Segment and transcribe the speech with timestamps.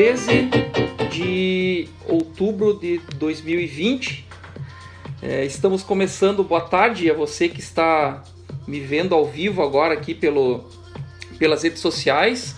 [0.00, 0.50] Então hoje, dia 13
[1.10, 4.26] de outubro de 2020,
[5.22, 6.42] é, estamos começando.
[6.42, 8.22] Boa tarde a você que está
[8.66, 10.64] me vendo ao vivo agora aqui pelo,
[11.38, 12.56] pelas redes sociais.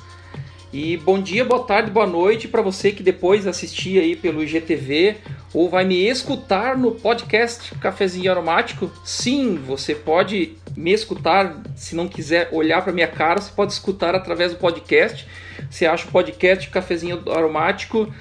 [0.73, 5.17] E bom dia, boa tarde, boa noite para você que depois assistir aí pelo IGTV
[5.53, 8.89] ou vai me escutar no podcast Cafezinho Aromático.
[9.05, 14.15] Sim, você pode me escutar, se não quiser olhar para minha cara, você pode escutar
[14.15, 15.27] através do podcast.
[15.73, 18.13] Você acha o podcast Cafezinho Aromático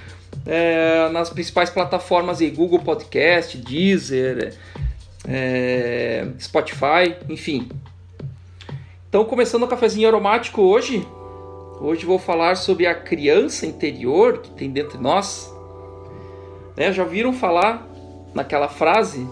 [0.45, 4.55] é, nas principais plataformas aí, Google Podcast, Deezer,
[5.27, 7.67] é, Spotify, enfim.
[9.09, 11.05] Então, começando o Cafezinho Aromático hoje,
[11.81, 15.53] hoje vou falar sobre a criança interior que tem dentro de nós.
[16.77, 17.85] É, já viram falar
[18.33, 19.27] naquela frase?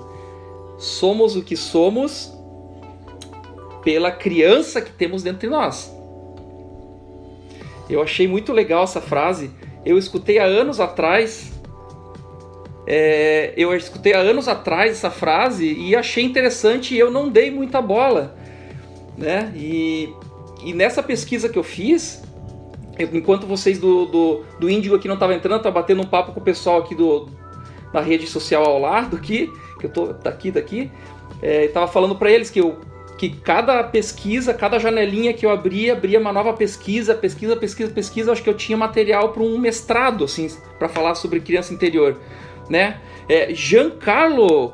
[0.77, 2.33] Somos o que somos
[3.81, 5.97] pela criança que temos dentro de nós.
[7.89, 9.49] Eu achei muito legal essa frase.
[9.85, 11.51] Eu escutei há anos atrás.
[12.85, 17.51] É, eu escutei há anos atrás essa frase e achei interessante e eu não dei
[17.51, 18.35] muita bola.
[19.17, 19.51] Né?
[19.55, 20.13] E,
[20.63, 22.23] e nessa pesquisa que eu fiz,
[23.13, 26.39] enquanto vocês do, do, do Índigo aqui não estavam entrando, tá batendo um papo com
[26.39, 27.29] o pessoal aqui do,
[27.93, 30.91] da rede social ao lado aqui, que eu tô daqui, daqui,
[31.41, 32.79] é, tava falando para eles que eu
[33.19, 38.31] que cada pesquisa, cada janelinha que eu abria, abria uma nova pesquisa, pesquisa, pesquisa, pesquisa.
[38.31, 42.15] Acho que eu tinha material para um mestrado, assim, para falar sobre criança interior,
[42.69, 43.01] né?
[43.27, 44.73] É, Giancarlo,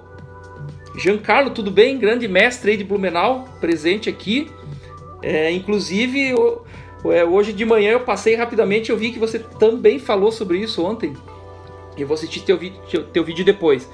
[0.96, 1.98] Giancarlo, tudo bem?
[1.98, 4.48] Grande mestre aí de Blumenau, presente aqui.
[5.24, 6.64] É, inclusive, eu,
[7.06, 10.86] é, hoje de manhã eu passei rapidamente, eu vi que você também falou sobre isso
[10.86, 11.16] ontem.
[11.98, 12.80] Eu vou assistir teu vídeo,
[13.12, 13.90] teu vídeo depois.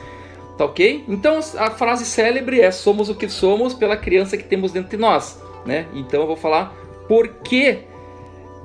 [0.62, 1.06] Tá ok?
[1.08, 4.98] Então a frase célebre é: somos o que somos pela criança que temos dentro de
[4.98, 5.42] nós.
[5.66, 5.88] Né?
[5.92, 6.72] Então eu vou falar
[7.08, 7.80] por que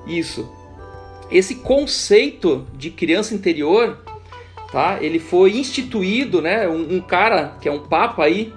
[0.07, 0.47] isso.
[1.31, 3.97] Esse conceito de criança interior,
[4.71, 4.99] tá?
[5.01, 6.69] Ele foi instituído, né?
[6.69, 8.53] Um, um cara que é um papa aí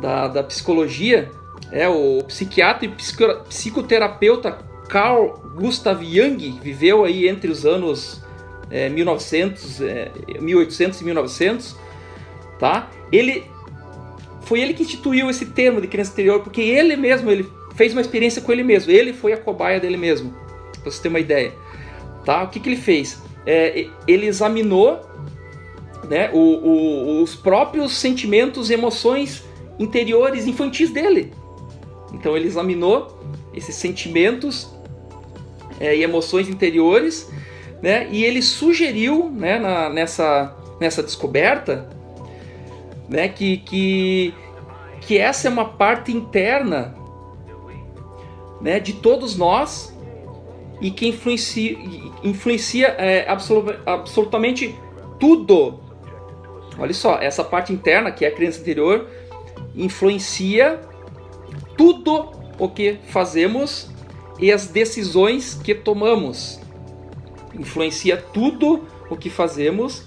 [0.00, 1.30] da, da psicologia,
[1.70, 2.88] é o psiquiatra e
[3.48, 4.58] psicoterapeuta
[4.88, 8.24] Carl Gustav Jung, viveu aí entre os anos
[8.68, 10.10] é, 1900, é,
[10.40, 11.85] 1800 e 1900
[12.58, 12.90] tá?
[13.12, 13.44] Ele
[14.42, 18.00] foi ele que instituiu esse termo de criança interior, porque ele mesmo ele fez uma
[18.00, 18.90] experiência com ele mesmo.
[18.90, 20.34] Ele foi a cobaia dele mesmo,
[20.82, 21.52] para você ter uma ideia,
[22.24, 22.42] tá?
[22.42, 23.22] O que, que ele fez?
[23.44, 25.00] É, ele examinou
[26.08, 29.44] né, o, o, os próprios sentimentos, emoções
[29.78, 31.32] interiores infantis dele.
[32.12, 33.20] Então ele examinou
[33.52, 34.70] esses sentimentos
[35.78, 37.30] é, e emoções interiores,
[37.82, 38.08] né?
[38.10, 41.88] E ele sugeriu, né, na, nessa nessa descoberta,
[43.08, 43.28] né?
[43.28, 44.34] Que, que,
[45.00, 46.94] que essa é uma parte interna
[48.60, 49.96] né, de todos nós
[50.80, 51.76] e que influencia,
[52.22, 54.74] influencia é, absolut, absolutamente
[55.18, 55.80] tudo.
[56.78, 59.08] Olha só, essa parte interna, que é a criança interior,
[59.74, 60.80] influencia
[61.76, 63.90] tudo o que fazemos
[64.38, 66.60] e as decisões que tomamos.
[67.54, 70.04] Influencia tudo o que fazemos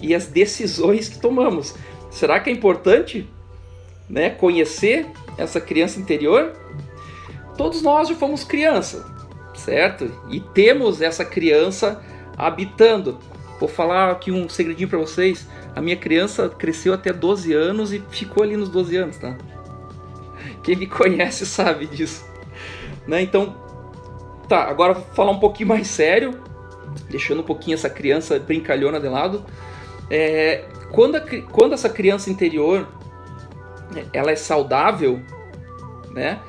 [0.00, 1.74] e as decisões que tomamos.
[2.14, 3.28] Será que é importante
[4.08, 5.04] né, conhecer
[5.36, 6.52] essa criança interior?
[7.58, 9.04] Todos nós já fomos criança,
[9.56, 10.08] certo?
[10.30, 12.00] E temos essa criança
[12.38, 13.18] habitando.
[13.58, 15.48] Vou falar aqui um segredinho para vocês.
[15.74, 19.36] A minha criança cresceu até 12 anos e ficou ali nos 12 anos, tá?
[20.62, 22.24] Quem me conhece sabe disso.
[23.08, 23.22] Né?
[23.22, 23.56] Então,
[24.48, 26.40] tá, agora vou falar um pouquinho mais sério,
[27.10, 29.44] deixando um pouquinho essa criança brincalhona de lado.
[30.10, 31.20] É, quando, a,
[31.50, 32.86] quando essa criança interior
[34.12, 35.20] ela é saudável,
[36.10, 36.40] né?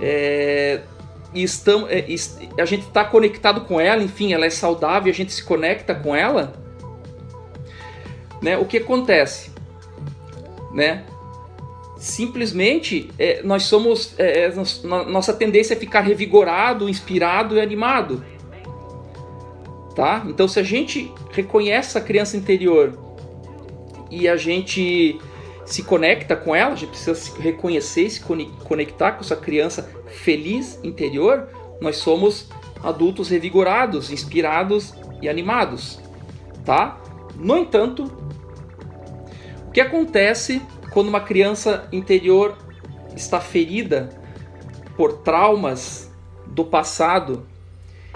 [0.00, 0.80] É,
[1.34, 2.06] e estamos, é,
[2.60, 6.14] a gente está conectado com ela, enfim, ela é saudável, a gente se conecta com
[6.14, 6.54] ela,
[8.40, 8.56] né?
[8.56, 9.50] O que acontece,
[10.72, 11.04] né?
[11.98, 14.52] Simplesmente é, nós somos, é, é
[14.84, 18.24] nossa tendência é ficar revigorado, inspirado e animado,
[19.98, 20.22] tá?
[20.28, 22.96] Então, se a gente reconhece a criança interior
[24.08, 25.18] e a gente
[25.66, 29.90] se conecta com ela, a gente precisa se reconhecer e se conectar com essa criança
[30.06, 31.48] feliz interior,
[31.80, 32.48] nós somos
[32.80, 35.98] adultos revigorados, inspirados e animados,
[36.64, 37.02] tá?
[37.34, 38.04] No entanto,
[39.66, 40.62] o que acontece
[40.92, 42.56] quando uma criança interior
[43.16, 44.10] está ferida
[44.96, 46.08] por traumas
[46.46, 47.44] do passado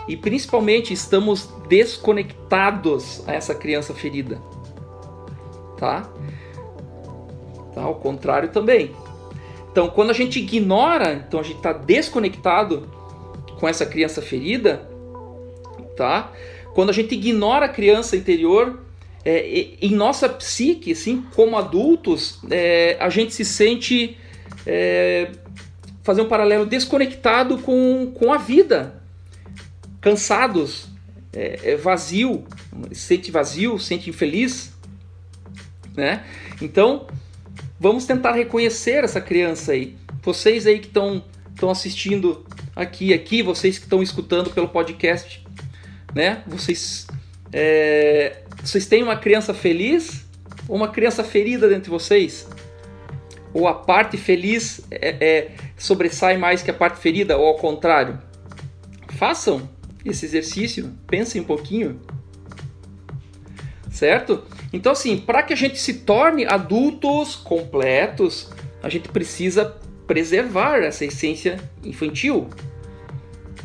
[0.09, 4.39] e principalmente estamos desconectados a essa criança ferida?
[5.83, 6.09] tá?
[7.75, 7.83] tá?
[7.83, 8.93] Ao contrário também.
[9.73, 12.89] Então, quando a gente ignora, então a gente está desconectado
[13.59, 14.89] com essa criança ferida,
[15.97, 16.31] tá?
[16.73, 18.81] Quando a gente ignora a criança interior,
[19.25, 19.41] é,
[19.81, 24.17] em nossa psique, assim, como adultos, é, a gente se sente
[24.65, 25.33] é,
[26.05, 29.03] fazer um paralelo desconectado com, com a vida,
[30.01, 30.92] cansados,
[31.33, 32.45] é, é vazio,
[32.93, 34.73] sente vazio, sente infeliz,
[35.97, 36.25] né?
[36.61, 37.07] Então,
[37.79, 39.97] vamos tentar reconhecer essa criança aí.
[40.23, 41.25] Vocês aí que estão
[41.55, 42.45] estão assistindo
[42.75, 45.45] aqui, aqui, vocês que estão escutando pelo podcast,
[46.15, 46.43] né?
[46.47, 47.07] Vocês,
[47.53, 50.27] é, vocês têm uma criança feliz
[50.69, 52.49] ou uma criança ferida dentro de vocês?
[53.55, 58.19] Ou a parte feliz é, é, sobressai mais que a parte ferida, ou ao contrário?
[59.11, 59.69] Façam
[60.05, 62.01] esse exercício, pensem um pouquinho,
[63.91, 64.43] certo?
[64.73, 68.51] Então, assim, para que a gente se torne adultos completos,
[68.83, 69.77] a gente precisa
[70.07, 72.49] preservar essa essência infantil,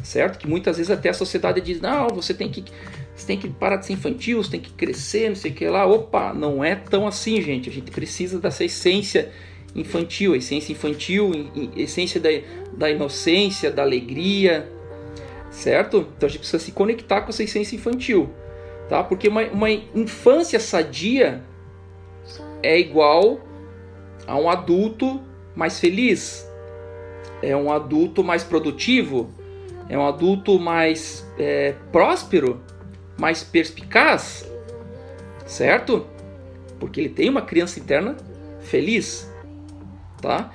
[0.03, 0.37] certo?
[0.37, 2.63] Que muitas vezes até a sociedade diz: não, você tem que
[3.15, 5.67] você tem que parar de ser infantil, você tem que crescer, não sei o que
[5.67, 5.87] lá.
[5.87, 7.67] Opa, não é tão assim, gente.
[7.67, 9.31] A gente precisa dessa essência
[9.75, 11.31] infantil, essência infantil,
[11.75, 12.29] essência da,
[12.73, 14.71] da inocência, da alegria,
[15.57, 16.07] certo?
[16.15, 18.29] Então a gente precisa se conectar com essa essência infantil,
[18.87, 19.03] tá?
[19.03, 21.43] Porque uma, uma infância sadia
[22.61, 23.39] é igual
[24.27, 25.19] a um adulto
[25.55, 26.47] mais feliz,
[27.41, 29.31] é um adulto mais produtivo,
[29.89, 32.61] é um adulto mais é, próspero,
[33.17, 34.47] mais perspicaz,
[35.43, 36.05] certo?
[36.79, 38.15] Porque ele tem uma criança interna
[38.59, 39.27] feliz,
[40.21, 40.53] tá?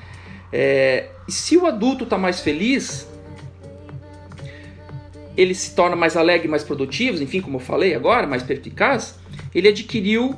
[0.52, 3.08] É, e se o adulto está mais feliz,
[5.36, 9.18] ele se torna mais alegre, mais produtivo, enfim, como eu falei agora, mais perspicaz,
[9.54, 10.34] ele adquiriu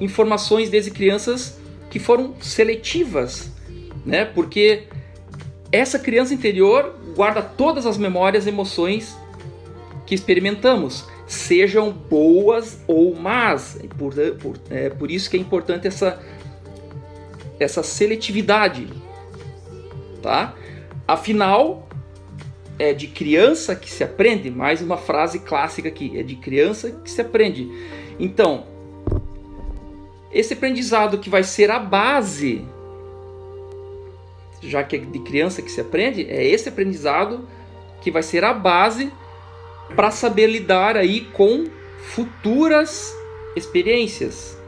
[0.00, 1.58] informações desde crianças
[1.90, 3.54] que foram seletivas
[4.04, 4.24] né?
[4.24, 4.84] Porque
[5.72, 9.16] essa criança interior guarda todas as memórias e emoções
[10.06, 13.78] que experimentamos, sejam boas ou más.
[13.96, 16.20] Por, por, é por isso que é importante essa,
[17.58, 18.88] essa seletividade.
[20.22, 20.54] Tá?
[21.06, 21.88] Afinal,
[22.78, 27.10] é de criança que se aprende, mais uma frase clássica aqui, é de criança que
[27.10, 27.70] se aprende.
[28.18, 28.66] Então,
[30.32, 32.64] esse aprendizado que vai ser a base
[34.68, 37.46] já que é de criança que se aprende, é esse aprendizado
[38.00, 39.12] que vai ser a base
[39.94, 41.66] para saber lidar aí com
[42.00, 43.14] futuras
[43.54, 44.58] experiências.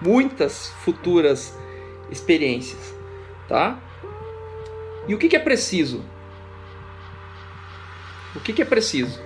[0.00, 1.56] Muitas futuras
[2.10, 2.94] experiências,
[3.48, 3.80] tá?
[5.08, 6.04] E o que, que é preciso?
[8.34, 9.20] O que, que é preciso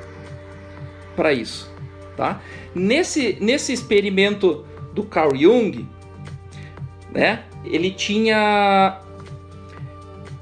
[1.16, 1.72] para isso,
[2.16, 2.40] tá?
[2.74, 5.86] Nesse, nesse experimento do Carl Jung,
[7.12, 7.44] né?
[7.64, 9.00] ele tinha.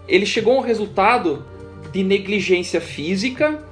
[0.06, 1.44] Ele chegou a um resultado
[1.92, 3.62] de negligência física,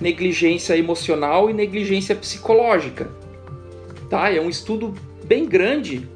[0.00, 3.10] negligência emocional e negligência psicológica.
[4.08, 4.30] Tá?
[4.30, 4.94] É um estudo
[5.24, 6.08] bem grande.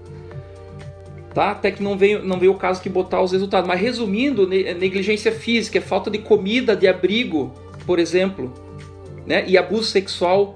[1.35, 1.51] Tá?
[1.51, 3.67] Até que não veio, não veio o caso que botar os resultados.
[3.67, 7.53] Mas resumindo, negligência física é falta de comida, de abrigo,
[7.85, 8.55] por exemplo,
[9.27, 9.45] né?
[9.47, 10.55] e abuso sexual,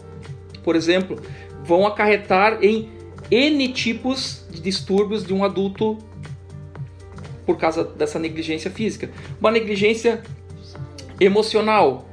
[0.62, 1.20] por exemplo,
[1.64, 2.88] vão acarretar em
[3.30, 5.98] N tipos de distúrbios de um adulto
[7.44, 9.10] por causa dessa negligência física.
[9.40, 10.22] Uma negligência
[11.20, 12.06] emocional,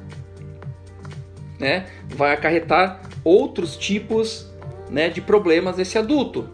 [1.59, 4.49] né, vai acarretar outros tipos,
[4.89, 6.49] né, de problemas desse adulto,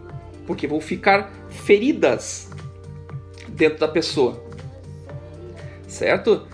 [0.46, 2.50] porque vão ficar feridas
[3.48, 4.42] dentro da pessoa,
[5.86, 6.46] certo?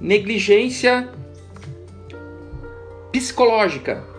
[0.00, 1.08] Negligência
[3.12, 4.16] psicológica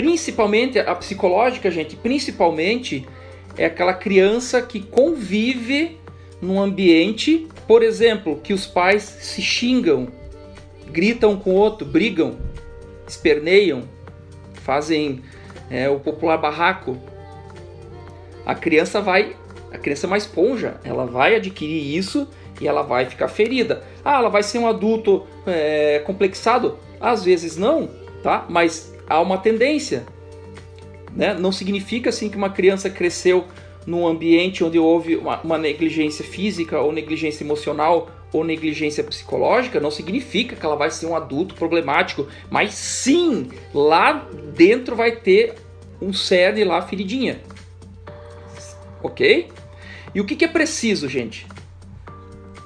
[0.00, 3.06] Principalmente a psicológica, gente, principalmente
[3.56, 5.98] é aquela criança que convive
[6.40, 10.08] num ambiente, por exemplo, que os pais se xingam,
[10.90, 12.38] gritam com o outro, brigam,
[13.06, 13.82] esperneiam,
[14.54, 15.20] fazem
[15.68, 16.96] é, o popular barraco.
[18.50, 19.36] A criança vai,
[19.72, 22.26] a criança é uma esponja, ela vai adquirir isso
[22.60, 23.84] e ela vai ficar ferida.
[24.04, 26.76] Ah, ela vai ser um adulto é, complexado?
[27.00, 27.88] Às vezes não,
[28.24, 28.46] tá?
[28.48, 30.04] Mas há uma tendência.
[31.14, 31.32] Né?
[31.32, 33.44] Não significa assim que uma criança cresceu
[33.86, 39.92] num ambiente onde houve uma, uma, negligência física ou negligência emocional ou negligência psicológica, não
[39.92, 45.54] significa que ela vai ser um adulto problemático, mas sim, lá dentro vai ter
[46.02, 47.40] um cerne lá feridinha.
[49.02, 49.48] Ok?
[50.14, 51.46] E o que, que é preciso, gente?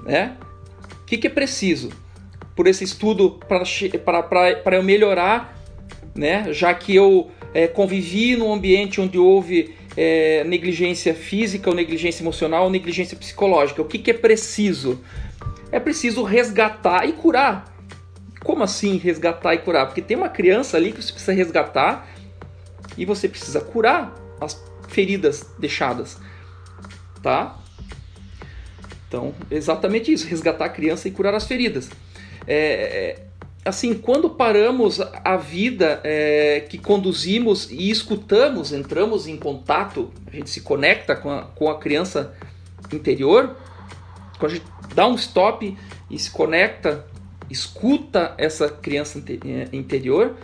[0.04, 0.36] Né?
[1.02, 1.90] O que, que é preciso
[2.56, 5.54] por esse estudo para eu melhorar
[6.14, 6.52] né?
[6.52, 12.64] Já que eu é, convivi num ambiente onde houve é, negligência física, ou negligência emocional,
[12.64, 13.82] ou negligência psicológica.
[13.82, 15.00] O que, que é preciso?
[15.72, 17.64] É preciso resgatar e curar
[18.44, 19.86] Como assim resgatar e curar?
[19.86, 22.08] Porque tem uma criança ali que você precisa resgatar
[22.96, 24.54] e você precisa curar as
[24.94, 26.18] feridas deixadas,
[27.22, 27.58] tá?
[29.08, 31.90] Então, exatamente isso, resgatar a criança e curar as feridas.
[32.46, 33.24] É, é
[33.64, 40.50] assim, quando paramos a vida é, que conduzimos e escutamos, entramos em contato, a gente
[40.50, 42.34] se conecta com a, com a criança
[42.92, 43.56] interior,
[44.38, 45.76] quando a gente dá um stop
[46.10, 47.06] e se conecta,
[47.50, 50.36] escuta essa criança é, interior,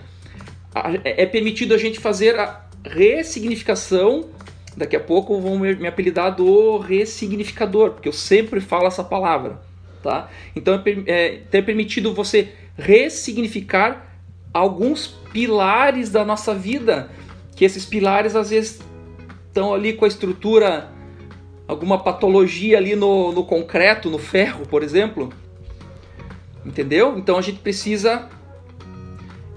[1.05, 4.29] é permitido a gente fazer a ressignificação.
[4.77, 9.61] Daqui a pouco vão me apelidar do ressignificador, porque eu sempre falo essa palavra.
[10.03, 10.31] Tá?
[10.57, 14.17] Então é, é, é permitido você ressignificar
[14.53, 17.11] alguns pilares da nossa vida,
[17.55, 18.81] que esses pilares às vezes
[19.47, 20.91] estão ali com a estrutura,
[21.69, 25.31] alguma patologia ali no, no concreto, no ferro, por exemplo.
[26.65, 27.19] Entendeu?
[27.19, 28.29] Então a gente precisa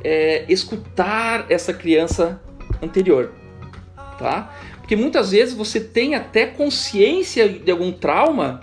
[0.04, 2.42] é, escutar essa criança
[2.84, 3.32] anterior,
[4.18, 4.54] tá?
[4.80, 8.60] Porque muitas vezes você tem até consciência de algum trauma,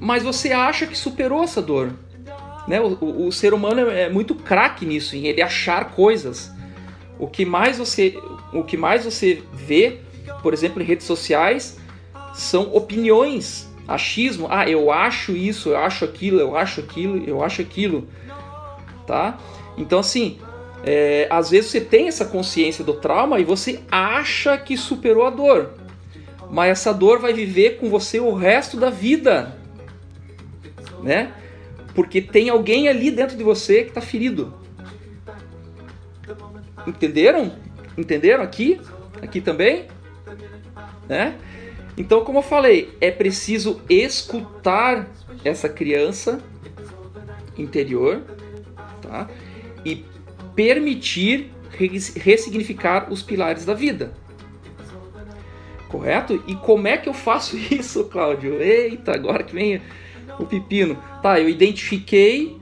[0.00, 1.92] mas você acha que superou essa dor.
[2.66, 2.80] Né?
[2.80, 6.52] O, o, o ser humano é muito craque nisso, em ele achar coisas.
[7.18, 8.18] O que mais você,
[8.52, 10.00] o que mais você vê,
[10.42, 11.78] por exemplo, em redes sociais,
[12.34, 14.46] são opiniões, achismo.
[14.50, 18.06] Ah, eu acho isso, eu acho aquilo, eu acho aquilo, eu acho aquilo,
[19.06, 19.38] tá?
[19.76, 20.38] Então assim,
[20.84, 25.30] é, às vezes você tem essa consciência do trauma e você acha que superou a
[25.30, 25.74] dor,
[26.50, 29.56] mas essa dor vai viver com você o resto da vida,
[31.02, 31.32] né?
[31.94, 34.54] Porque tem alguém ali dentro de você que está ferido.
[36.86, 37.52] Entenderam?
[37.96, 38.80] Entenderam aqui?
[39.20, 39.86] Aqui também?
[41.08, 41.36] Né?
[41.96, 45.08] Então, como eu falei, é preciso escutar
[45.44, 46.40] essa criança
[47.56, 48.22] interior,
[49.02, 49.28] tá?
[49.84, 50.04] E
[50.58, 51.52] permitir
[52.16, 54.12] ressignificar os pilares da vida.
[55.86, 56.42] Correto?
[56.48, 58.60] E como é que eu faço isso, Cláudio?
[58.60, 59.80] Eita, agora que vem
[60.36, 60.98] o pepino.
[61.22, 62.58] Tá, eu identifiquei.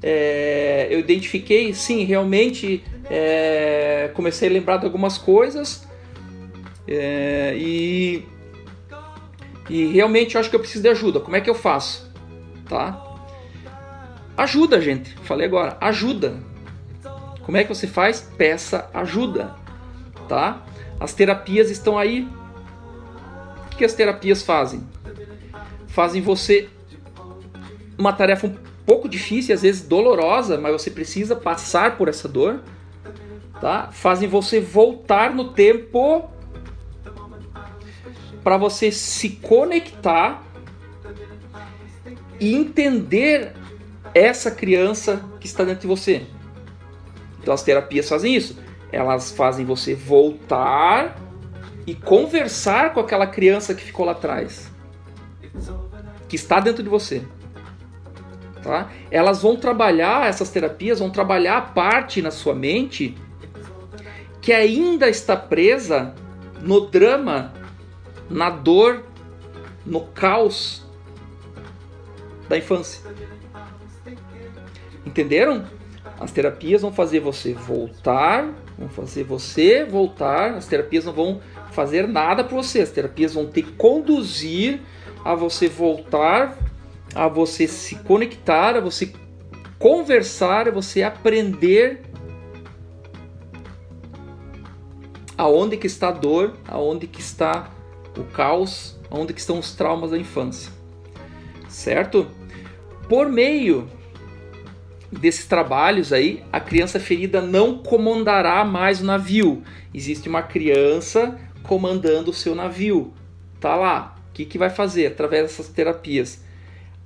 [0.00, 5.88] É, eu identifiquei, sim, realmente é, comecei a lembrar de algumas coisas
[6.86, 8.22] é, e,
[9.68, 11.18] e realmente eu acho que eu preciso de ajuda.
[11.20, 12.12] Como é que eu faço?
[12.68, 13.02] Tá?
[14.36, 15.10] Ajuda, gente.
[15.22, 16.53] Falei agora, ajuda.
[17.44, 18.20] Como é que você faz?
[18.20, 19.54] Peça ajuda,
[20.28, 20.62] tá?
[20.98, 22.28] As terapias estão aí.
[23.66, 24.86] O que as terapias fazem?
[25.86, 26.68] Fazem você
[27.98, 32.60] uma tarefa um pouco difícil, às vezes dolorosa, mas você precisa passar por essa dor,
[33.60, 33.90] tá?
[33.92, 36.28] Fazem você voltar no tempo
[38.42, 40.42] para você se conectar
[42.38, 43.52] e entender
[44.14, 46.26] essa criança que está dentro de você.
[47.44, 48.56] Então as terapias fazem isso.
[48.90, 51.14] Elas fazem você voltar
[51.86, 54.72] e conversar com aquela criança que ficou lá atrás,
[56.26, 57.22] que está dentro de você.
[58.62, 58.90] Tá?
[59.10, 63.14] Elas vão trabalhar, essas terapias vão trabalhar a parte na sua mente
[64.40, 66.14] que ainda está presa
[66.62, 67.52] no drama,
[68.30, 69.04] na dor,
[69.84, 70.82] no caos
[72.48, 73.02] da infância.
[75.04, 75.66] Entenderam?
[76.18, 80.54] As terapias vão fazer você voltar, vão fazer você voltar.
[80.54, 81.40] As terapias não vão
[81.72, 82.80] fazer nada para você.
[82.80, 84.80] As terapias vão te conduzir
[85.24, 86.56] a você voltar
[87.14, 89.12] a você se conectar, a você
[89.78, 92.02] conversar, a você aprender
[95.38, 97.70] aonde que está a dor, aonde que está
[98.16, 100.72] o caos, aonde que estão os traumas da infância.
[101.68, 102.26] Certo?
[103.08, 103.88] Por meio
[105.20, 109.62] desses trabalhos aí, a criança ferida não comandará mais o navio.
[109.92, 113.12] Existe uma criança comandando o seu navio.
[113.60, 114.16] Tá lá.
[114.30, 116.42] O que, que vai fazer através dessas terapias?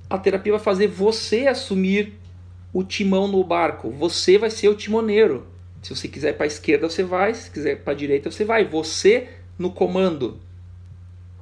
[0.09, 2.13] a terapia vai fazer você assumir
[2.73, 3.91] o timão no barco.
[3.91, 5.45] Você vai ser o timoneiro.
[5.83, 7.33] Se você quiser para a esquerda, você vai.
[7.33, 8.65] Se quiser para a direita, você vai.
[8.65, 10.39] Você no comando,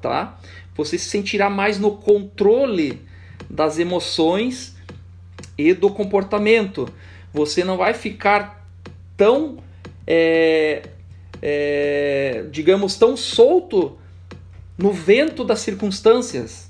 [0.02, 0.40] tá?
[0.76, 3.02] Você se sentirá mais no controle
[3.50, 4.76] das emoções
[5.58, 6.88] e do comportamento.
[7.34, 8.68] Você não vai ficar
[9.16, 9.58] tão,
[10.06, 10.84] é,
[11.42, 13.98] é, digamos, tão solto
[14.78, 16.70] no vento das circunstâncias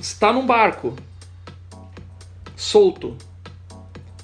[0.00, 0.94] está num barco,
[2.56, 3.16] solto.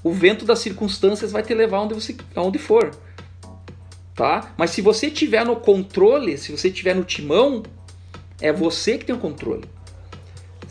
[0.02, 2.94] O vento das circunstâncias vai te levar onde você, aonde for,
[4.14, 4.54] tá?
[4.56, 7.62] Mas se você tiver no controle, se você tiver no timão,
[8.40, 9.64] é você que tem o controle,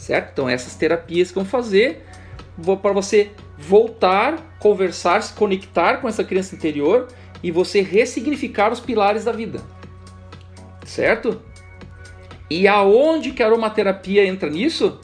[0.03, 0.31] certo?
[0.33, 2.03] Então essas terapias que vão fazer
[2.81, 7.07] para você voltar, conversar, se conectar com essa criança interior
[7.41, 9.61] e você ressignificar os pilares da vida.
[10.85, 11.41] Certo?
[12.49, 14.99] E aonde que a aromaterapia entra nisso?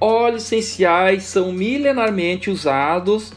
[0.00, 3.32] Óleos essenciais são milenarmente usados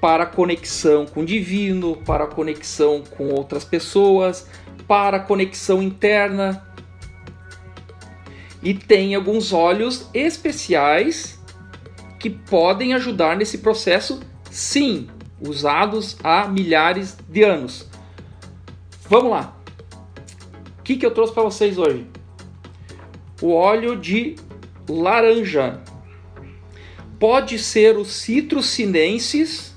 [0.00, 4.48] para conexão com o divino, para conexão com outras pessoas,
[4.88, 6.71] para conexão interna.
[8.62, 11.40] E tem alguns óleos especiais
[12.20, 15.08] que podem ajudar nesse processo, sim,
[15.40, 17.88] usados há milhares de anos.
[19.08, 19.56] Vamos lá.
[20.78, 22.06] O que, que eu trouxe para vocês hoje?
[23.40, 24.36] O óleo de
[24.88, 25.80] laranja.
[27.18, 29.74] Pode ser o Citrus sinensis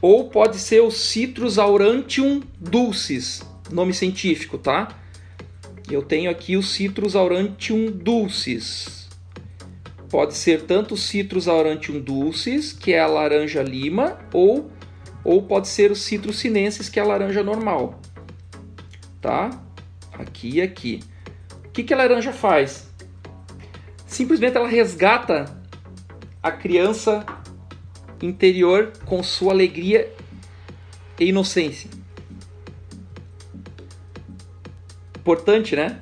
[0.00, 4.88] ou pode ser o Citrus aurantium dulcis, nome científico, tá?
[5.90, 9.08] Eu tenho aqui o Citrus aurantium dulcis.
[10.10, 14.70] Pode ser tanto o Citrus aurantium dulcis, que é a laranja lima, ou
[15.24, 18.00] ou pode ser o Citrus sinensis, que é a laranja normal.
[19.20, 19.50] Tá?
[20.12, 21.00] Aqui e aqui.
[21.66, 22.88] O que, que a laranja faz?
[24.06, 25.44] Simplesmente ela resgata
[26.42, 27.26] a criança
[28.22, 30.10] interior com sua alegria
[31.20, 31.90] e inocência.
[35.28, 36.00] Importante, né?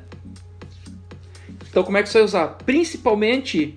[1.69, 2.47] Então, como é que você vai usar?
[2.65, 3.77] Principalmente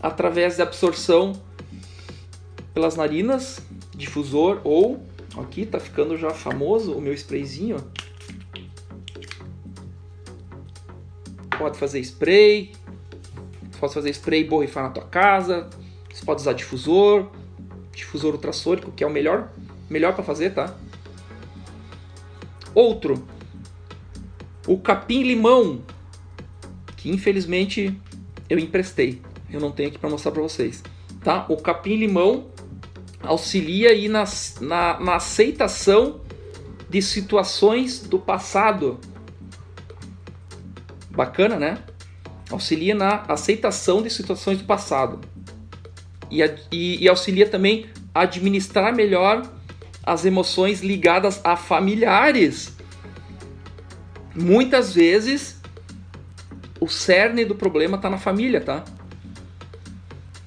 [0.00, 1.32] através da absorção
[2.72, 3.60] pelas narinas,
[3.92, 5.04] difusor ou
[5.36, 7.78] aqui tá ficando já famoso o meu sprayzinho.
[11.58, 12.70] Pode fazer spray,
[13.80, 15.68] pode fazer spray e borrifar na tua casa.
[16.08, 17.32] Você pode usar difusor,
[17.92, 19.50] difusor ultrassônico, que é o melhor,
[19.90, 20.72] melhor para fazer, tá?
[22.72, 23.26] Outro,
[24.68, 25.82] o capim limão,
[26.96, 27.98] que infelizmente
[28.48, 29.22] eu emprestei.
[29.50, 30.82] Eu não tenho aqui para mostrar para vocês,
[31.24, 31.46] tá?
[31.48, 32.48] O capim limão
[33.22, 34.24] auxilia aí na,
[34.60, 36.20] na, na aceitação
[36.88, 39.00] de situações do passado.
[41.10, 41.82] Bacana, né?
[42.50, 45.20] Auxilia na aceitação de situações do passado
[46.30, 49.50] e, e, e auxilia também a administrar melhor
[50.02, 52.76] as emoções ligadas a familiares.
[54.40, 55.60] Muitas vezes
[56.80, 58.84] o cerne do problema está na família, tá?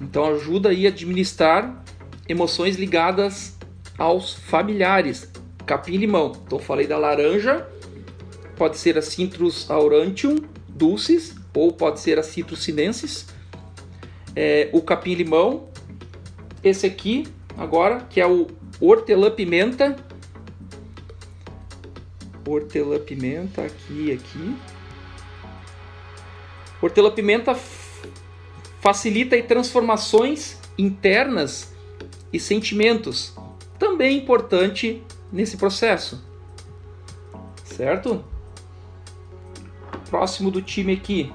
[0.00, 1.84] Então ajuda aí a administrar
[2.28, 3.58] emoções ligadas
[3.98, 5.30] aos familiares.
[5.66, 6.32] Capim limão.
[6.46, 7.66] Então falei da laranja,
[8.56, 10.36] pode ser a Citrus aurantium
[10.68, 13.26] dulcis ou pode ser a Citrus sinensis.
[14.34, 15.68] É, o capim limão
[16.64, 17.26] esse aqui,
[17.58, 18.46] agora, que é o
[18.80, 19.96] hortelã-pimenta.
[22.46, 24.56] Hortelã-pimenta, aqui aqui.
[26.80, 27.54] Hortelã-pimenta
[28.80, 31.72] facilita aí transformações internas
[32.32, 33.34] e sentimentos.
[33.78, 35.02] Também importante
[35.32, 36.24] nesse processo.
[37.64, 38.24] Certo?
[40.10, 41.32] Próximo do time aqui.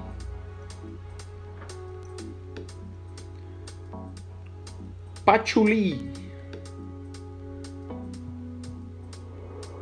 [5.24, 6.12] Patchouli.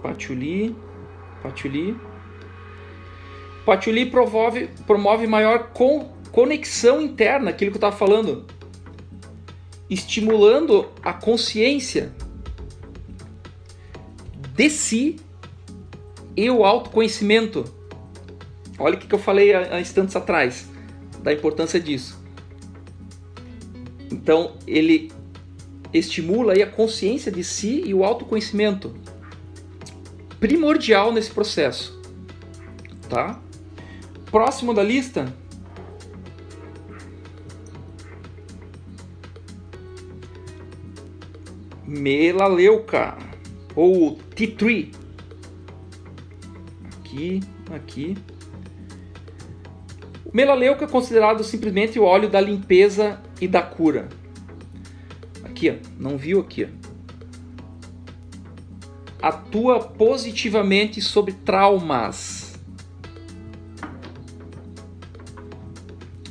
[0.02, 0.85] Patchouli.
[1.46, 1.96] Patchouli.
[3.64, 8.44] Patchouli promove, promove maior con, conexão interna, aquilo que eu estava falando.
[9.88, 12.12] Estimulando a consciência
[14.54, 15.16] de si
[16.36, 17.64] e o autoconhecimento.
[18.78, 20.68] Olha o que eu falei há instantes atrás,
[21.22, 22.20] da importância disso.
[24.10, 25.10] Então, ele
[25.92, 28.94] estimula aí a consciência de si e o autoconhecimento.
[30.46, 32.00] Primordial nesse processo.
[33.08, 33.40] Tá?
[34.30, 35.34] Próximo da lista.
[41.84, 43.18] Melaleuca
[43.74, 44.92] ou tea tree.
[47.00, 47.40] Aqui,
[47.74, 48.16] aqui.
[50.24, 54.08] O melaleuca é considerado simplesmente o óleo da limpeza e da cura.
[55.42, 55.74] Aqui, ó.
[55.98, 56.85] Não viu aqui, ó.
[59.26, 62.56] Atua positivamente sobre traumas.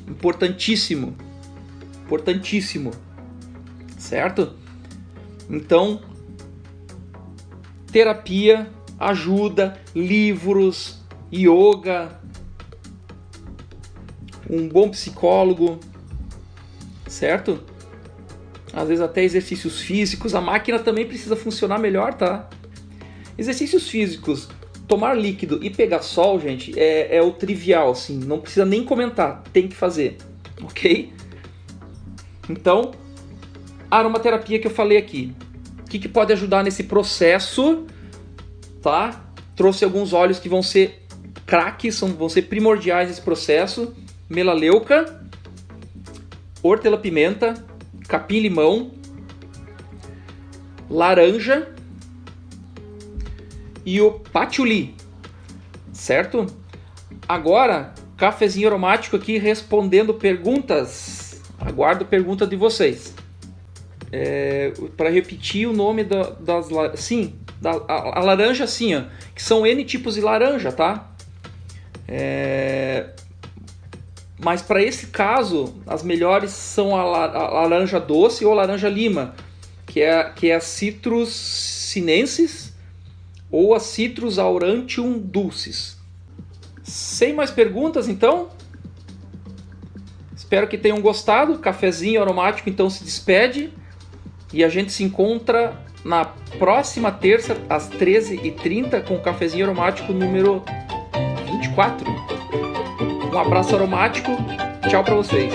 [0.08, 1.13] Importantíssimo.
[2.05, 2.91] Importantíssimo.
[3.97, 4.53] Certo?
[5.49, 5.99] Então,
[7.91, 12.17] terapia, ajuda, livros, yoga,
[14.49, 15.81] um bom psicólogo,
[17.10, 17.62] certo?
[18.75, 22.49] às vezes até exercícios físicos, a máquina também precisa funcionar melhor, tá?
[23.37, 24.47] Exercícios físicos,
[24.87, 29.43] tomar líquido e pegar sol, gente, é, é o trivial, assim, não precisa nem comentar,
[29.51, 30.17] tem que fazer,
[30.61, 31.11] ok?
[32.49, 32.91] Então,
[33.89, 35.33] a aromaterapia que eu falei aqui.
[35.81, 37.85] O que, que pode ajudar nesse processo?
[38.81, 39.23] Tá?
[39.55, 41.05] Trouxe alguns óleos que vão ser
[41.45, 43.95] craques, vão ser primordiais nesse processo.
[44.29, 45.21] Melaleuca,
[46.61, 47.53] hortelã-pimenta,
[48.07, 48.91] capim-limão,
[50.89, 51.74] laranja
[53.85, 54.95] e o patchouli,
[55.93, 56.47] certo?
[57.27, 61.41] Agora, cafezinho aromático aqui respondendo perguntas.
[61.59, 63.13] Aguardo pergunta de vocês.
[64.11, 66.67] É, para repetir o nome da, das
[66.99, 71.11] sim, da, a, a, laranja sim, ó, que são N tipos de laranja, tá?
[72.07, 73.07] É,
[74.39, 79.35] mas para esse caso, as melhores são a, a, laranja doce ou laranja lima,
[79.85, 82.64] que é, que é a Citrus sinensis
[83.51, 85.97] ou a Citrus aurantium dulcis.
[86.84, 88.49] Sem mais perguntas, então?
[90.36, 91.58] Espero que tenham gostado.
[91.60, 93.71] Cafezinho aromático então se despede
[94.53, 96.25] e a gente se encontra na
[96.60, 100.63] próxima terça às 13h30 com o cafezinho aromático número
[101.51, 102.08] 24.
[103.34, 104.31] Um abraço aromático.
[104.88, 105.51] Tchau para vocês.